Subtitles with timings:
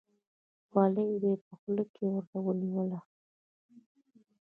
[0.67, 2.99] خولۍ به یې په خوله کې ورته ونیوله.